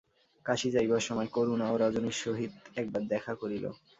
কাশী 0.45 0.67
যাইবার 0.71 1.01
সময় 1.07 1.29
করুণা 1.35 1.65
ও 1.69 1.75
রজনীর 1.77 2.17
সহিত 2.21 2.51
একবার 2.75 3.01
দেখা 3.13 3.33
করিল। 3.41 3.65